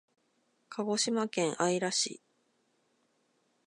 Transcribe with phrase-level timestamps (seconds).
[0.69, 2.23] 鹿児島県姶良市